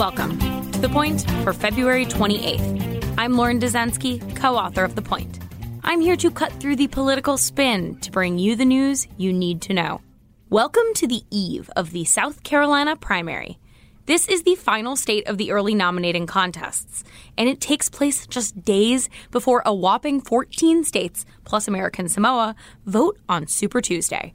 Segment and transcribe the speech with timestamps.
[0.00, 0.38] Welcome
[0.72, 3.14] to The Point for February 28th.
[3.18, 5.40] I'm Lauren Dezenski, co author of The Point.
[5.84, 9.60] I'm here to cut through the political spin to bring you the news you need
[9.60, 10.00] to know.
[10.48, 13.58] Welcome to the eve of the South Carolina primary.
[14.06, 17.04] This is the final state of the early nominating contests,
[17.36, 22.54] and it takes place just days before a whopping 14 states, plus American Samoa,
[22.86, 24.32] vote on Super Tuesday.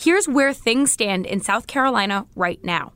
[0.00, 2.92] Here's where things stand in South Carolina right now.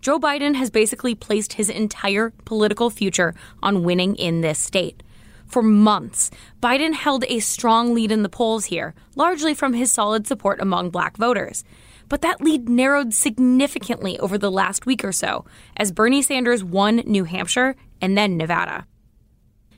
[0.00, 5.02] Joe Biden has basically placed his entire political future on winning in this state.
[5.46, 10.26] For months, Biden held a strong lead in the polls here, largely from his solid
[10.26, 11.64] support among black voters.
[12.08, 15.44] But that lead narrowed significantly over the last week or so
[15.76, 18.86] as Bernie Sanders won New Hampshire and then Nevada.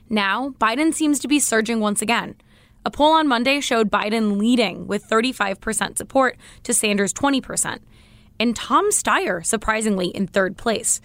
[0.09, 2.35] Now, Biden seems to be surging once again.
[2.85, 7.79] A poll on Monday showed Biden leading with 35% support to Sanders' 20%,
[8.39, 11.01] and Tom Steyer surprisingly in third place.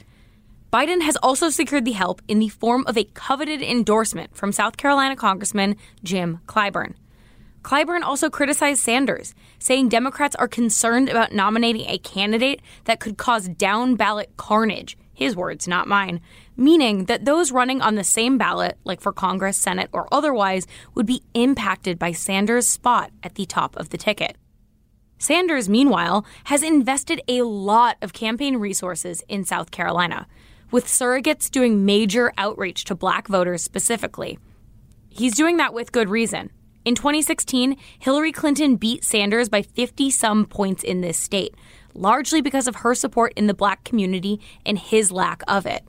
[0.72, 4.76] Biden has also secured the help in the form of a coveted endorsement from South
[4.76, 6.94] Carolina Congressman Jim Clyburn.
[7.62, 13.48] Clyburn also criticized Sanders, saying Democrats are concerned about nominating a candidate that could cause
[13.48, 16.20] down ballot carnage, his words, not mine,
[16.56, 21.06] meaning that those running on the same ballot, like for Congress, Senate, or otherwise, would
[21.06, 24.36] be impacted by Sanders' spot at the top of the ticket.
[25.18, 30.26] Sanders, meanwhile, has invested a lot of campaign resources in South Carolina,
[30.70, 34.38] with surrogates doing major outreach to black voters specifically.
[35.08, 36.50] He's doing that with good reason.
[36.84, 41.54] In 2016, Hillary Clinton beat Sanders by 50 some points in this state,
[41.94, 45.82] largely because of her support in the black community and his lack of it.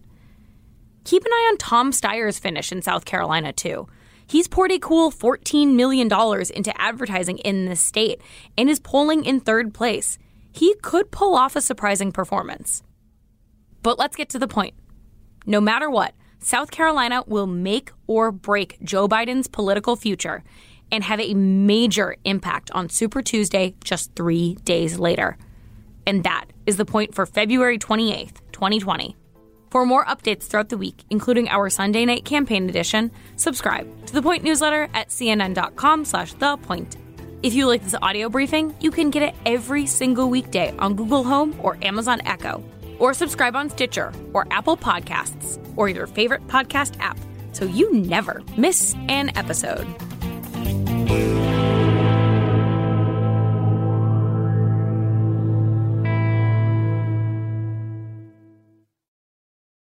[1.04, 3.88] Keep an eye on Tom Steyer's finish in South Carolina, too.
[4.28, 8.22] He's poured a cool $14 million into advertising in this state
[8.58, 10.18] and is polling in third place.
[10.52, 12.82] He could pull off a surprising performance.
[13.84, 14.74] But let's get to the point.
[15.46, 20.44] No matter what, South Carolina will make or break Joe Biden's political future
[20.92, 25.38] and have a major impact on Super Tuesday just three days later.
[26.08, 29.16] And that is the point for February 28th, 2020.
[29.76, 34.22] For more updates throughout the week, including our Sunday night campaign edition, subscribe to the
[34.22, 36.96] Point newsletter at cnn.com slash the point.
[37.44, 41.26] If you like this audio briefing, you can get it every single weekday on Google
[41.26, 42.64] Home or Amazon Echo.
[43.00, 47.18] Or subscribe on Stitcher or Apple Podcasts or your favorite podcast app
[47.52, 49.86] so you never miss an episode.